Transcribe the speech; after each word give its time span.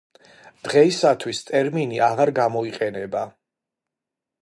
დღეისათვის 0.67 1.43
ტერმინი 1.51 2.01
აღარ 2.09 2.35
გამოიყენება. 2.43 3.25